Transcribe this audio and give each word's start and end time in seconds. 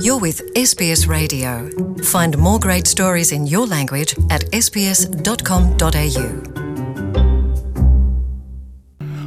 You're 0.00 0.18
with 0.18 0.40
SBS 0.54 1.06
Radio. 1.08 1.68
Find 2.02 2.36
more 2.38 2.58
great 2.60 2.86
stories 2.86 3.30
in 3.32 3.46
your 3.46 3.66
language 3.68 4.14
at 4.30 4.42
sbs.com.au. 4.52 6.28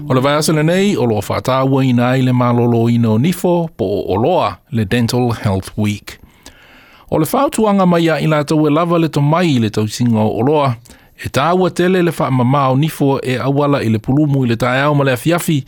O 0.09 0.13
le 0.13 0.21
vaiasele 0.21 0.63
nei, 0.63 0.95
o 0.97 1.05
loa 1.05 1.21
whātāua 1.27 1.83
i 1.85 1.91
nai 1.95 2.21
le 2.23 2.33
malolo 2.33 2.85
i 2.91 2.95
no 2.97 3.17
nifo 3.17 3.69
po 3.77 3.85
o 4.07 4.15
loa 4.19 4.57
le 4.71 4.85
Dental 4.85 5.31
Health 5.43 5.71
Week. 5.77 6.19
O 7.11 7.17
le 7.19 7.25
whātuanga 7.29 7.85
mai 7.87 8.07
a 8.11 8.17
i 8.21 8.25
la 8.27 8.41
tau 8.43 8.65
e 8.67 8.71
lava 8.73 8.97
le 8.99 9.09
to 9.09 9.21
mai 9.21 9.45
i 9.55 9.59
le 9.63 9.69
tau 9.69 9.85
singa 9.87 10.23
o 10.27 10.39
loa, 10.43 10.73
e 11.23 11.29
tāua 11.29 11.69
tele 11.71 12.01
le 12.03 12.11
whaamama 12.15 12.67
o 12.73 12.77
nifo 12.79 13.19
e 13.21 13.37
awala 13.37 13.83
i 13.83 13.91
le 13.93 13.99
pulumu 13.99 14.43
i 14.47 14.51
le 14.55 14.55
tāiau 14.61 14.95
ma 14.95 15.03
le 15.07 15.13
afiafi 15.15 15.59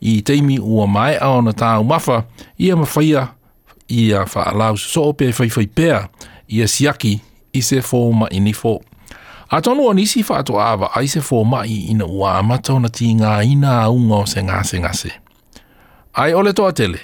i 0.00 0.20
teimi 0.22 0.60
ua 0.60 0.86
mai 0.86 1.16
au 1.18 1.40
na 1.42 1.52
tāu 1.56 1.84
mafa 1.88 2.24
i 2.62 2.70
a 2.72 2.76
mawhaia 2.76 3.32
ia 3.90 4.24
whaalau 4.36 4.76
so 4.76 5.02
o 5.02 5.12
pia 5.12 5.28
i 5.28 5.32
whai 5.56 5.66
pia 5.66 6.08
ia 6.48 6.68
siaki 6.68 7.20
i 7.52 7.62
se 7.62 7.80
fōma 7.80 8.26
i 8.30 8.40
nifo. 8.40 8.80
A 9.50 9.60
tonu 9.62 9.86
o 9.86 9.92
nisi 9.94 10.22
whaato 10.28 10.58
awa 10.60 10.90
ai 10.94 11.06
se 11.08 11.20
fōma 11.20 11.62
i 11.66 11.86
ina 11.90 12.06
ua 12.08 12.38
amatau 12.38 12.80
na 12.80 12.88
tī 12.88 13.12
ngā 13.20 13.38
ina 13.52 13.80
ungo 13.90 14.02
unga 14.14 14.14
o 14.14 14.26
se 14.26 14.42
ngāse 14.42 14.80
ngāse. 14.82 15.10
Ai 16.14 16.32
ole 16.34 16.52
toa 16.52 16.72
tele, 16.72 16.98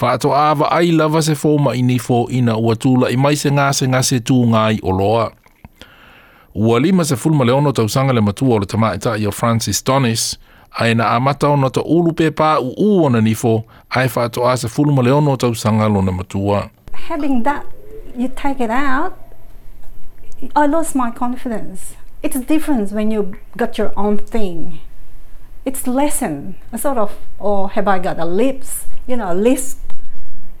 whaato 0.00 0.30
awa 0.34 0.70
ai 0.70 0.92
lava 0.92 1.22
se 1.22 1.32
fōma 1.34 1.74
i 1.76 1.82
nifo 1.82 2.26
ina 2.30 2.54
ua 2.56 2.74
tūla 2.76 3.10
i 3.10 3.16
mai 3.16 3.36
se 3.36 3.50
ngāse 3.50 3.86
ngāse 3.88 4.20
tū 4.22 4.42
ngāi 4.52 4.78
o 4.82 4.92
loa. 4.92 5.30
Ua 6.54 6.80
lima 6.82 7.04
se 7.06 7.14
fulma 7.16 7.44
leono 7.46 7.70
tausanga 7.72 8.12
le 8.12 8.20
matua 8.20 8.54
o 8.54 8.58
le 8.58 8.66
tamaita 8.66 9.14
i 9.22 9.26
o 9.26 9.30
Francis 9.30 9.82
Donis, 9.86 10.36
ai 10.72 10.94
na 10.94 11.10
amata 11.14 11.46
ona 11.54 11.68
to 11.76 11.82
ulu 11.94 12.10
pe 12.18 12.26
pa 12.38 12.50
u 12.60 13.02
ona 13.04 13.20
ni 13.28 13.34
fo 13.42 13.52
ai 13.96 14.06
fa 14.14 14.22
to 14.34 14.40
asa 14.52 14.68
fulu 14.74 14.90
ma 14.96 15.02
leono 15.06 15.32
to 15.42 15.48
sanga 15.62 15.86
lo 15.94 16.00
na 16.06 16.12
matua 16.18 16.58
having 17.10 17.42
that 17.48 17.64
you 18.20 18.28
take 18.42 18.60
it 18.66 18.70
out 18.70 19.14
i 20.54 20.62
lost 20.74 20.94
my 20.94 21.10
confidence 21.10 21.94
it's 22.22 22.40
different 22.52 22.92
when 22.92 23.10
you 23.10 23.34
got 23.56 23.76
your 23.78 23.90
own 23.96 24.16
thing 24.18 24.80
it's 25.66 25.86
lesson 25.86 26.54
a 26.72 26.78
sort 26.78 26.98
of 26.98 27.10
or 27.38 27.64
oh, 27.64 27.66
have 27.66 27.88
i 27.88 27.98
got 27.98 28.18
a 28.18 28.24
lips 28.24 28.86
you 29.06 29.16
know 29.16 29.32
a 29.32 29.36
list 29.48 29.78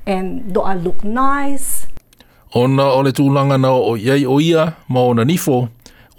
and 0.06 0.52
do 0.52 0.60
i 0.62 0.74
look 0.74 1.04
nice 1.04 1.86
ona 2.54 2.82
ole 2.82 3.12
tu 3.12 3.30
langa 3.30 3.54
na 3.58 3.70
o 3.72 3.94
yai 3.94 4.26
o 4.26 4.40
ia 4.42 4.74
ma 4.90 5.04
ona 5.06 5.24
ni 5.24 5.38
fo 5.38 5.68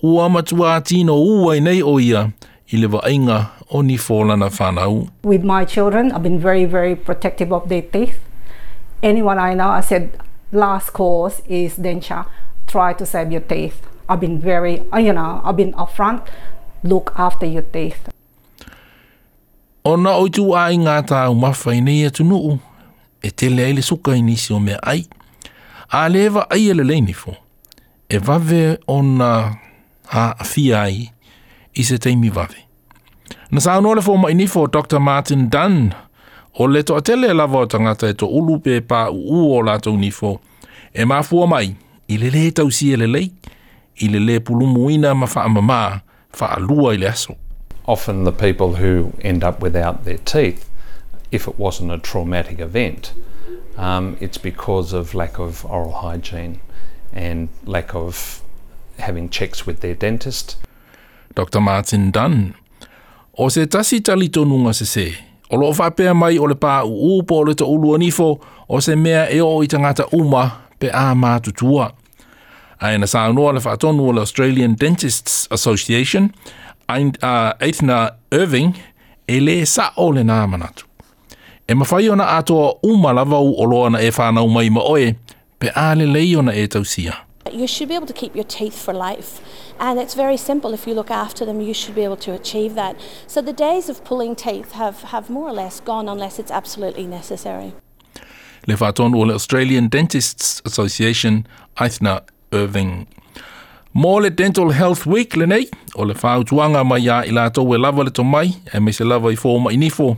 ua 0.04 0.30
matua 0.32 0.80
tino 0.82 1.20
uai 1.24 1.60
nei 1.60 1.84
o 1.84 2.00
i 2.00 2.78
le 2.80 2.88
vaenga 2.88 3.40
oni 3.72 3.98
fōlana 3.98 4.50
whānau. 4.52 5.10
With 5.24 5.44
my 5.44 5.66
children, 5.66 6.12
I've 6.12 6.24
been 6.24 6.40
very, 6.40 6.66
very 6.66 6.96
protective 6.96 7.52
of 7.54 7.70
their 7.70 7.82
teeth. 7.82 8.20
Anyone 9.02 9.40
I 9.40 9.54
know, 9.54 9.70
I 9.70 9.80
said, 9.82 10.20
last 10.52 10.92
course 10.92 11.42
is 11.48 11.78
denture. 11.78 12.26
Try 12.68 12.94
to 12.94 13.06
save 13.06 13.32
your 13.32 13.42
teeth. 13.42 13.82
I've 14.08 14.20
been 14.20 14.40
very, 14.40 14.84
you 14.98 15.14
know, 15.14 15.42
I've 15.44 15.56
been 15.58 15.74
upfront. 15.74 16.28
Look 16.84 17.14
after 17.16 17.46
your 17.46 17.64
teeth. 17.64 18.10
Ona 19.86 20.12
oitu 20.22 20.52
ai 20.58 20.76
ngā 20.78 21.00
tāu 21.10 21.34
mawhai 21.42 21.80
nei 21.82 22.04
atu 22.06 22.26
nuu, 22.28 22.54
e, 22.60 23.32
e 23.32 23.32
te 23.34 23.50
leile 23.50 23.82
suka 23.86 24.14
inisi 24.18 24.54
o 24.54 24.60
mea 24.62 24.78
ai. 24.84 25.06
A 25.90 26.04
lewa 26.10 26.44
ai 26.54 26.68
ele 26.74 26.86
leini 26.86 27.16
fō. 27.18 27.34
E 28.10 28.20
vave 28.20 28.60
e 28.62 28.76
ona 28.88 29.32
ha 30.14 30.28
a 30.40 30.46
fi 30.46 30.68
ai 30.78 31.08
i 31.74 31.86
se 31.88 31.98
teimi 31.98 32.30
vave. 32.30 32.68
Na 33.52 33.60
sa 33.60 33.74
anō 33.76 33.98
le 33.98 34.02
fōma 34.02 34.30
inifo 34.32 34.68
Dr. 34.72 35.00
Martin 35.04 35.50
Dunn, 35.52 35.92
o 36.56 36.66
le 36.72 36.84
to 36.88 36.96
atele 36.96 37.28
e 37.28 37.34
lava 37.36 37.58
o 37.58 37.66
tangata 37.68 38.08
e 38.08 38.16
to 38.16 38.26
ulu 38.38 38.60
pe 38.64 38.78
pā 38.80 39.10
uu 39.12 39.58
o 39.58 39.58
lato 39.68 39.92
unifo, 39.92 40.38
e 40.96 41.04
mā 41.04 41.18
fua 41.28 41.50
mai, 41.52 41.74
i 42.08 42.16
le 42.22 42.30
le 42.32 42.46
tau 42.56 42.72
si 42.72 42.94
e 42.96 43.00
le 43.02 43.10
lei, 43.12 43.28
i 44.00 44.08
le 44.14 44.22
le 44.24 44.38
pulumu 44.40 44.86
ina 44.96 45.12
ma 45.16 45.28
wha 45.34 45.44
amamā, 45.50 45.80
wha 46.40 46.48
alua 46.56 46.94
i 46.96 47.02
le 47.02 47.10
aso. 47.10 47.36
Often 47.92 48.24
the 48.30 48.32
people 48.32 48.78
who 48.80 49.12
end 49.20 49.44
up 49.44 49.60
without 49.60 50.06
their 50.06 50.20
teeth, 50.24 50.70
if 51.32 51.44
it 51.46 51.60
wasn't 51.60 51.92
a 51.92 51.98
traumatic 52.00 52.60
event, 52.64 53.12
um, 53.76 54.16
it's 54.22 54.38
because 54.40 54.94
of 54.96 55.14
lack 55.14 55.40
of 55.44 55.66
oral 55.66 55.92
hygiene 56.00 56.62
and 57.12 57.50
lack 57.66 57.94
of 57.94 58.40
having 59.00 59.28
checks 59.28 59.68
with 59.68 59.82
their 59.82 59.96
dentist. 59.96 60.56
Dr. 61.36 61.60
Martin 61.60 62.12
Dunn, 62.12 62.56
O 63.44 63.50
se 63.50 63.68
tasi 63.68 64.02
tali 64.02 64.30
tonunga 64.30 64.74
se 64.74 64.86
se. 64.86 65.14
O 65.50 65.58
lo 65.58 65.74
whapea 65.74 66.14
mai 66.14 66.38
o 66.40 66.46
le 66.48 66.54
pā 66.54 66.84
u 66.86 67.16
upo 67.18 67.40
o 67.40 67.46
le 67.48 67.56
ta 67.58 67.66
ulua 67.66 67.98
nifo 67.98 68.28
o 68.70 68.82
se 68.82 68.94
mea 68.96 69.24
e 69.34 69.40
o 69.42 69.64
i 69.64 69.68
tangata 69.68 70.06
uma 70.14 70.44
pe 70.80 70.90
a 70.94 71.16
mātutua. 71.18 71.88
Ai 72.80 72.98
na 73.02 73.06
sānua 73.10 73.54
le 73.54 73.60
whātonu 73.66 74.06
o 74.10 74.14
le 74.14 74.20
Australian 74.22 74.76
Dentists 74.78 75.48
Association, 75.50 76.30
ein, 76.94 77.08
uh, 77.26 77.58
Aithna 77.60 78.12
Irving, 78.32 78.76
e 79.28 79.40
le 79.40 79.58
sa 79.66 79.90
o 79.98 80.12
le 80.14 80.22
nā 80.22 80.44
manatu. 80.48 80.86
E 81.68 81.74
mawhai 81.74 82.10
ona 82.14 82.30
atoa 82.38 82.76
uma 82.86 83.14
lavau 83.14 83.56
o 83.58 83.66
loana 83.66 84.02
e 84.06 84.12
whānau 84.14 84.54
mai 84.54 84.70
maoe 84.70 85.16
pe 85.60 85.72
a 85.76 85.96
le 85.98 86.06
leiona 86.14 86.54
e 86.54 86.68
tausia. 86.68 87.24
You 87.54 87.68
should 87.68 87.90
be 87.90 87.96
able 87.96 88.08
to 88.08 88.14
keep 88.14 88.34
your 88.36 88.46
teeth 88.46 88.82
for 88.82 88.94
life. 88.94 89.42
And 89.80 90.00
it's 90.00 90.14
very 90.14 90.38
simple. 90.38 90.74
If 90.74 90.88
you 90.88 90.94
look 90.94 91.12
after 91.12 91.46
them, 91.46 91.60
you 91.62 91.74
should 91.74 91.96
be 91.96 92.04
able 92.04 92.18
to 92.18 92.32
achieve 92.34 92.76
that. 92.76 93.00
So 93.28 93.42
the 93.42 93.54
days 93.54 93.90
of 93.90 94.04
pulling 94.04 94.36
teeth 94.36 94.74
have, 94.74 95.02
have 95.04 95.30
more 95.30 95.50
or 95.50 95.54
less 95.54 95.80
gone 95.80 96.08
unless 96.08 96.40
it's 96.40 96.52
absolutely 96.52 97.06
necessary. 97.08 97.74
Levaton 98.68 99.16
All 99.16 99.32
Australian 99.32 99.88
Dentists 99.90 100.62
Association, 100.66 101.46
Aithna 101.78 102.24
Irving. 102.54 103.08
More 103.94 104.22
le 104.22 104.30
Dental 104.30 104.70
Health 104.70 105.06
Week 105.06 105.36
le 105.36 105.46
nei, 105.48 105.66
o 105.96 106.04
le 106.04 106.14
whāutuanga 106.14 106.86
mai 106.86 106.98
a 107.08 107.26
i 107.26 107.30
lātou 107.34 107.74
e 107.74 107.78
lava 107.78 108.04
le 108.04 108.24
mai 108.24 108.52
e 108.74 108.80
me 108.80 108.92
se 108.94 109.04
lava 109.04 109.28
i 109.32 109.36
fōma 109.36 109.72
i 109.72 109.76
nifo. 109.76 110.18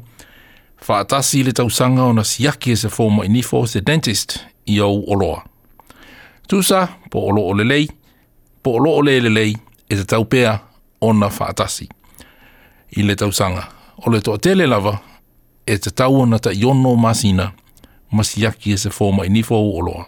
Whaatasi 0.81 1.43
le 1.45 1.51
tausanga 1.53 1.99
o 2.01 2.11
na 2.11 2.21
siaki 2.21 2.73
e 2.73 2.75
se 2.75 2.89
fōma 2.89 3.23
i 3.23 3.27
nifo 3.27 3.65
se 3.67 3.79
dentist 3.81 4.43
i 4.67 4.77
au 4.79 5.01
oloa. 5.07 5.41
tusa 6.47 6.87
po 7.09 7.19
olo 7.27 7.41
o 7.47 7.53
lelei, 7.53 7.87
po 8.63 8.71
olo 8.73 8.91
o 8.95 9.03
lelelei 9.05 9.55
e 9.89 9.95
te 9.95 10.05
taupea 10.05 10.59
ona 11.01 11.29
whaatasi. 11.39 11.89
I 12.97 13.03
le 13.07 13.15
tausanga, 13.15 13.63
o 14.07 14.11
le 14.11 14.21
toa 14.21 14.37
tele 14.37 14.67
lava 14.67 14.97
e 15.67 15.77
te 15.77 15.89
taua 15.91 16.25
na 16.25 16.39
ta 16.39 16.51
iono 16.51 16.95
masina 16.95 17.51
masiaki 18.11 18.71
e 18.71 18.77
se 18.77 18.89
fōma 18.89 19.25
i 19.25 19.29
nifo 19.29 19.55
o 19.57 19.81
loa. 19.81 20.05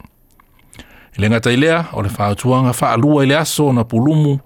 I 1.18 1.22
le 1.22 1.30
ngata 1.30 1.50
lea, 1.60 1.84
o 1.94 2.02
le 2.02 2.10
whaatuanga 2.10 2.72
whaalua 2.82 3.24
i 3.24 3.28
le 3.28 3.36
aso 3.38 3.72
na 3.74 3.84
pulumu 3.84 4.40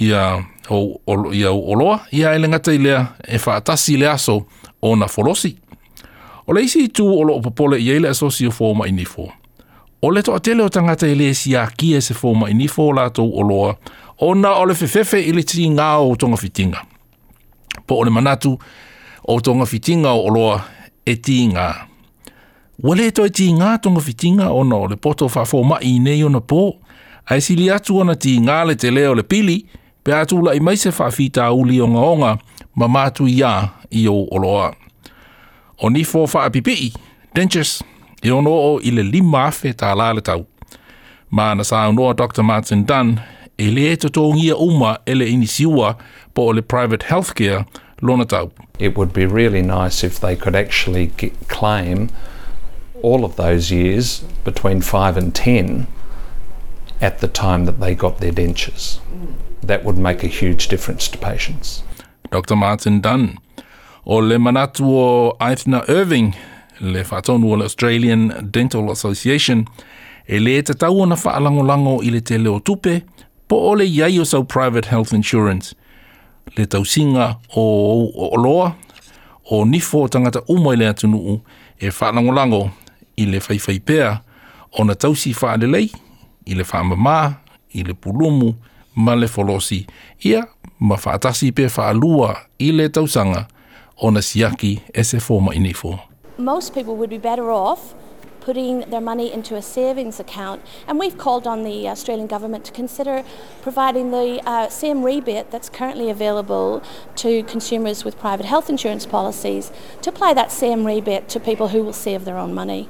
i 0.00 0.12
a 0.12 0.44
o, 0.70 0.76
o, 1.06 1.14
i 1.32 1.42
a 1.44 1.50
o 1.52 1.74
loa, 1.74 2.00
i 2.12 2.24
a 2.24 2.34
ele 2.34 2.48
ngata 2.48 2.72
i 2.72 2.78
lea 2.78 3.06
e 3.28 3.38
whaatasi 3.38 3.96
le 3.96 4.08
aso 4.10 4.46
o 4.82 4.96
na 4.96 5.08
folosi. 5.08 5.56
O 6.46 6.52
le 6.52 6.62
isi 6.62 6.88
tu 6.88 7.06
o 7.18 7.22
lo 7.24 7.34
o 7.36 7.40
popole 7.40 7.78
i 7.80 7.90
eile 7.90 8.08
asosio 8.08 8.50
fōma 8.50 8.88
i 8.88 8.92
nifo. 8.92 9.22
O 9.28 9.41
O 10.04 10.10
le 10.10 10.22
toa 10.22 10.40
tele 10.40 10.62
o 10.62 10.68
tangata 10.68 11.06
ele 11.06 11.34
si 11.34 11.56
a 11.56 11.66
kia 11.76 11.98
e 11.98 12.02
se 12.02 12.14
fōma 12.14 12.48
i 12.50 12.54
nifo 12.58 12.88
la 12.92 13.04
tau 13.10 13.28
oloa, 13.38 13.76
o 14.18 14.32
na 14.34 14.50
o 14.58 14.64
le 14.66 14.74
fefefe 14.74 15.20
ili 15.22 15.44
tiri 15.46 15.68
ngā 15.70 15.86
o 16.02 16.16
tonga 16.18 16.36
fitinga. 16.40 16.80
Po 17.86 18.00
o 18.00 18.04
le 18.04 18.10
manatu 18.10 18.56
o 19.28 19.36
tonga 19.40 19.66
fitinga 19.66 20.10
o 20.10 20.24
oloa 20.26 20.56
e 21.06 21.14
tiri 21.14 21.52
ngā. 21.52 21.66
Wale 22.82 23.06
toi 23.14 23.28
tiri 23.30 23.52
ngā 23.60 23.76
tonga 23.84 24.02
fitinga 24.02 24.48
o 24.50 24.64
na 24.66 24.80
o 24.80 24.90
le 24.90 24.98
poto 24.98 25.30
fa 25.30 25.46
fōma 25.46 25.78
i 25.86 25.94
nei 26.02 26.24
o 26.26 26.32
na 26.34 26.42
pō, 26.42 26.64
ai 27.30 27.38
si 27.40 27.54
li 27.56 27.70
atu 27.70 28.00
ana 28.02 28.18
tiri 28.18 28.42
ngā 28.48 28.58
le 28.66 28.74
te 28.74 28.90
leo 28.90 29.14
le 29.14 29.22
pili, 29.22 29.60
pe 30.02 30.18
atu 30.18 30.42
la 30.42 30.56
i 30.58 30.60
mai 30.60 30.74
se 30.82 30.90
fa 30.90 31.12
fita 31.14 31.46
uli 31.54 31.78
o 31.80 31.86
ngā 31.86 32.34
ma 32.80 32.86
mātu 32.90 33.30
i 33.30 33.38
ia 33.38 33.54
i 34.02 34.08
o 34.10 34.18
oloa. 34.34 34.72
O 35.78 35.90
nifo 35.94 36.26
fa 36.26 36.46
apipi, 36.50 36.90
dentures, 37.34 37.34
dentures, 37.78 37.91
E 38.24 38.30
ono 38.30 38.50
o 38.50 38.78
i 38.82 38.90
le 38.94 39.02
lima 39.02 39.38
afe 39.48 39.72
tā 39.74 39.94
lale 39.96 40.20
tau. 40.22 40.46
Ma 41.30 41.54
na 41.54 41.64
sa 41.64 41.88
unoa 41.90 42.14
Dr. 42.16 42.42
Martin 42.44 42.84
Dunn 42.84 43.20
e 43.58 43.64
le 43.64 43.96
e 44.40 44.52
uma 44.52 44.98
e 45.04 45.14
le 45.14 45.24
inisiua 45.28 45.96
po 46.34 46.44
le 46.52 46.62
private 46.62 47.02
healthcare 47.06 47.66
lona 48.00 48.24
tau. 48.24 48.52
It 48.78 48.96
would 48.96 49.12
be 49.12 49.26
really 49.26 49.62
nice 49.62 50.04
if 50.04 50.20
they 50.20 50.36
could 50.36 50.54
actually 50.54 51.08
get, 51.16 51.32
claim 51.48 52.10
all 53.02 53.24
of 53.24 53.34
those 53.34 53.72
years 53.72 54.22
between 54.44 54.80
5 54.82 55.16
and 55.16 55.34
10 55.34 55.88
at 57.00 57.18
the 57.18 57.26
time 57.26 57.64
that 57.64 57.80
they 57.80 57.92
got 57.96 58.18
their 58.20 58.32
dentures. 58.32 59.00
Mm. 59.12 59.34
That 59.64 59.82
would 59.84 59.98
make 59.98 60.22
a 60.22 60.28
huge 60.28 60.68
difference 60.68 61.08
to 61.08 61.18
patients. 61.18 61.82
Dr. 62.30 62.54
Martin 62.54 63.00
Dunn. 63.00 63.38
O 64.06 64.16
le 64.16 64.36
manatu 64.38 64.84
o 64.84 65.36
Aithna 65.40 65.84
Irving, 65.88 66.34
le 66.82 67.02
whātonu 67.06 67.50
o 67.52 67.62
Australian 67.62 68.24
Dental 68.52 68.88
Association, 68.90 69.64
e 70.26 70.38
le 70.40 70.56
te 70.66 70.74
tau 70.74 70.98
ona 71.04 71.14
whaalangolango 71.18 72.00
i 72.02 72.10
le 72.10 72.20
te 72.20 72.38
leo 72.38 72.58
tupe, 72.60 73.02
po 73.46 73.56
ole 73.70 73.84
le 73.84 73.90
iai 73.90 74.18
o 74.18 74.24
sau 74.26 74.44
private 74.44 74.88
health 74.90 75.12
insurance. 75.14 75.74
Le 76.56 76.66
tau 76.66 76.84
singa 76.84 77.36
o, 77.54 78.08
oloa 78.34 78.74
o 79.44 79.60
o 79.62 79.64
nifo 79.66 80.02
o 80.04 80.08
tangata 80.08 80.40
umoi 80.48 80.76
le 80.76 80.88
atunuu, 80.88 81.40
e 81.78 81.88
whaalangolango 81.90 82.70
i 83.16 83.26
le 83.26 83.38
whaifai 83.42 83.78
o 84.78 84.84
na 84.84 84.94
tau 84.94 85.14
si 85.14 85.32
whaalelei, 85.34 85.90
i 86.46 86.54
le 86.54 86.64
whaamamā, 86.64 87.34
i 87.74 87.82
le 87.84 87.94
pulumu, 87.94 88.54
ma 88.94 89.14
le 89.14 89.28
folosi, 89.28 89.86
ia 90.24 90.42
ma 90.80 90.96
whaatasi 90.98 91.52
pe 91.52 91.68
whaalua 91.70 92.34
i 92.58 92.72
le 92.72 92.88
tausanga, 92.90 93.46
ona 93.96 94.20
siaki 94.20 94.80
e 94.92 95.02
se 95.04 95.18
inifo. 95.54 96.00
most 96.38 96.74
people 96.74 96.96
would 96.96 97.10
be 97.10 97.18
better 97.18 97.50
off 97.50 97.94
putting 98.40 98.80
their 98.90 99.00
money 99.00 99.32
into 99.32 99.54
a 99.54 99.62
savings 99.62 100.18
account. 100.18 100.60
And 100.88 100.98
we've 100.98 101.16
called 101.16 101.46
on 101.46 101.62
the 101.62 101.88
Australian 101.88 102.26
government 102.26 102.64
to 102.64 102.72
consider 102.72 103.22
providing 103.62 104.10
the 104.10 104.40
uh, 104.44 104.68
same 104.68 105.04
rebate 105.04 105.52
that's 105.52 105.68
currently 105.68 106.10
available 106.10 106.82
to 107.16 107.44
consumers 107.44 108.04
with 108.04 108.18
private 108.18 108.44
health 108.46 108.68
insurance 108.68 109.06
policies 109.06 109.70
to 110.00 110.10
apply 110.10 110.34
that 110.34 110.50
same 110.50 110.84
rebate 110.84 111.28
to 111.28 111.38
people 111.38 111.68
who 111.68 111.84
will 111.84 111.92
save 111.92 112.24
their 112.24 112.36
own 112.36 112.52
money. 112.52 112.88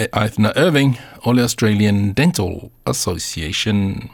Eh, 0.00 0.08
Aithna 0.08 0.52
Irving, 0.56 0.98
All 1.24 1.38
Australian 1.38 2.12
Dental 2.14 2.72
Association. 2.84 4.10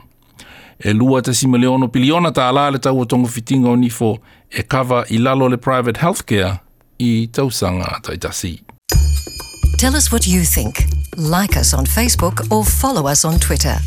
E 0.84 0.88
eh, 0.90 0.92
lua 0.92 1.22
tasi 1.22 1.46
miliona 1.46 1.88
piliona 1.88 2.32
ta 2.34 2.50
alale 2.52 2.78
tau 2.78 3.00
o 3.00 3.04
tongo 3.04 3.26
fitinga 3.28 3.68
o 3.68 3.76
nifo 3.76 4.16
e 4.52 4.62
i 5.14 5.18
lalo 5.18 5.46
le 5.48 5.56
private 5.56 5.94
healthcare 5.96 6.60
Tell 6.98 7.46
us 7.46 7.62
what 10.10 10.26
you 10.26 10.42
think. 10.44 10.84
Like 11.16 11.56
us 11.56 11.72
on 11.74 11.86
Facebook 11.86 12.50
or 12.50 12.64
follow 12.64 13.06
us 13.06 13.24
on 13.24 13.38
Twitter. 13.38 13.78